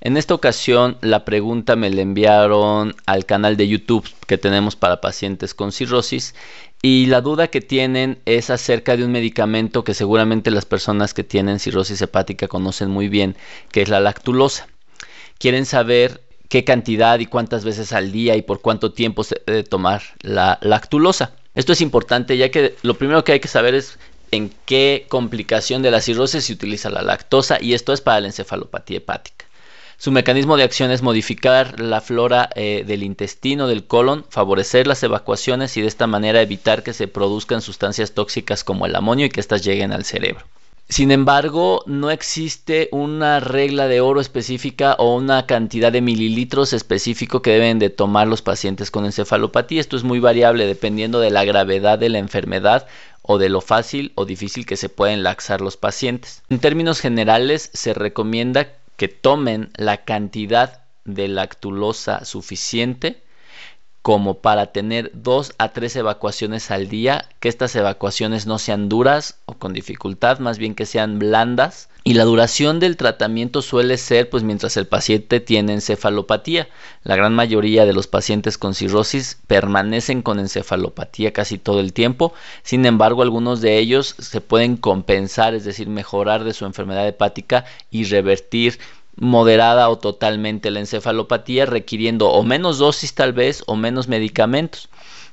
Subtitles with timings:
[0.00, 5.00] En esta ocasión la pregunta me la enviaron al canal de YouTube que tenemos para
[5.00, 6.34] pacientes con cirrosis
[6.82, 11.24] y la duda que tienen es acerca de un medicamento que seguramente las personas que
[11.24, 13.36] tienen cirrosis hepática conocen muy bien,
[13.70, 14.68] que es la lactulosa.
[15.38, 19.62] Quieren saber qué cantidad y cuántas veces al día y por cuánto tiempo se debe
[19.62, 21.32] tomar la lactulosa.
[21.54, 23.98] Esto es importante ya que lo primero que hay que saber es
[24.30, 28.28] en qué complicación de la cirrosis se utiliza la lactosa y esto es para la
[28.28, 29.49] encefalopatía hepática.
[30.00, 35.02] Su mecanismo de acción es modificar la flora eh, del intestino, del colon, favorecer las
[35.02, 39.28] evacuaciones y de esta manera evitar que se produzcan sustancias tóxicas como el amonio y
[39.28, 40.46] que éstas lleguen al cerebro.
[40.88, 47.42] Sin embargo, no existe una regla de oro específica o una cantidad de mililitros específico
[47.42, 49.82] que deben de tomar los pacientes con encefalopatía.
[49.82, 52.86] Esto es muy variable dependiendo de la gravedad de la enfermedad
[53.20, 56.42] o de lo fácil o difícil que se pueden laxar los pacientes.
[56.48, 63.22] En términos generales, se recomienda que tomen la cantidad de lactulosa suficiente
[64.02, 69.38] como para tener dos a tres evacuaciones al día, que estas evacuaciones no sean duras
[69.46, 71.88] o con dificultad, más bien que sean blandas.
[72.02, 76.68] Y la duración del tratamiento suele ser pues mientras el paciente tiene encefalopatía.
[77.02, 82.32] La gran mayoría de los pacientes con cirrosis permanecen con encefalopatía casi todo el tiempo.
[82.62, 87.66] Sin embargo, algunos de ellos se pueden compensar, es decir, mejorar de su enfermedad hepática
[87.90, 88.78] y revertir
[89.16, 94.88] moderada o totalmente la encefalopatía requiriendo o menos dosis tal vez o menos medicamentos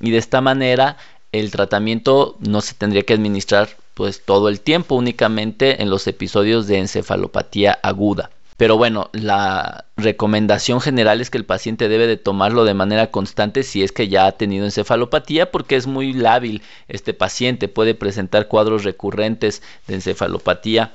[0.00, 0.96] y de esta manera
[1.32, 6.66] el tratamiento no se tendría que administrar pues todo el tiempo únicamente en los episodios
[6.66, 8.30] de encefalopatía aguda.
[8.56, 13.62] Pero bueno, la recomendación general es que el paciente debe de tomarlo de manera constante
[13.62, 18.48] si es que ya ha tenido encefalopatía porque es muy lábil este paciente, puede presentar
[18.48, 20.92] cuadros recurrentes de encefalopatía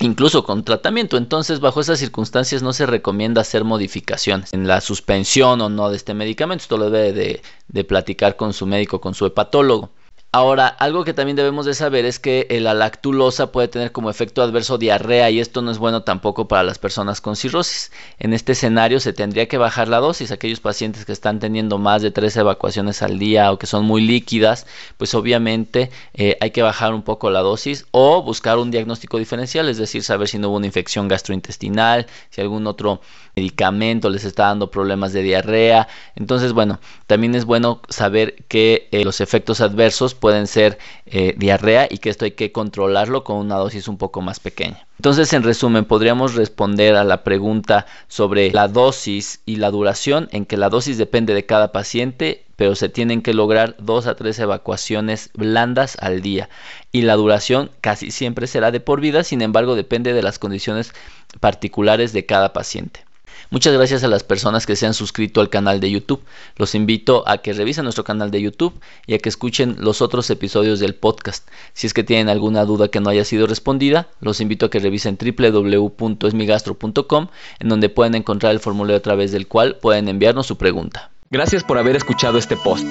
[0.00, 1.16] incluso con tratamiento.
[1.16, 5.96] Entonces, bajo esas circunstancias no se recomienda hacer modificaciones en la suspensión o no de
[5.96, 6.62] este medicamento.
[6.62, 9.90] Esto lo debe de, de platicar con su médico, con su hepatólogo.
[10.36, 14.42] Ahora, algo que también debemos de saber es que la lactulosa puede tener como efecto
[14.42, 17.92] adverso diarrea y esto no es bueno tampoco para las personas con cirrosis.
[18.18, 20.32] En este escenario se tendría que bajar la dosis.
[20.32, 24.02] Aquellos pacientes que están teniendo más de tres evacuaciones al día o que son muy
[24.02, 29.18] líquidas, pues obviamente eh, hay que bajar un poco la dosis o buscar un diagnóstico
[29.18, 33.00] diferencial, es decir, saber si no hubo una infección gastrointestinal, si algún otro
[33.36, 35.86] medicamento les está dando problemas de diarrea.
[36.16, 41.86] Entonces, bueno, también es bueno saber que eh, los efectos adversos pueden ser eh, diarrea
[41.90, 44.86] y que esto hay que controlarlo con una dosis un poco más pequeña.
[44.96, 50.46] Entonces, en resumen, podríamos responder a la pregunta sobre la dosis y la duración, en
[50.46, 54.38] que la dosis depende de cada paciente, pero se tienen que lograr dos a tres
[54.38, 56.48] evacuaciones blandas al día.
[56.90, 60.94] Y la duración casi siempre será de por vida, sin embargo, depende de las condiciones
[61.38, 63.04] particulares de cada paciente.
[63.50, 66.22] Muchas gracias a las personas que se han suscrito al canal de YouTube.
[66.56, 70.28] Los invito a que revisen nuestro canal de YouTube y a que escuchen los otros
[70.30, 71.48] episodios del podcast.
[71.72, 74.80] Si es que tienen alguna duda que no haya sido respondida, los invito a que
[74.80, 77.28] revisen www.esmigastro.com
[77.58, 81.10] en donde pueden encontrar el formulario a través del cual pueden enviarnos su pregunta.
[81.30, 82.86] Gracias por haber escuchado este post.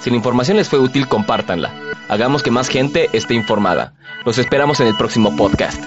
[0.00, 1.74] Si la información les fue útil, compártanla.
[2.08, 3.94] Hagamos que más gente esté informada.
[4.24, 5.82] Los esperamos en el próximo podcast.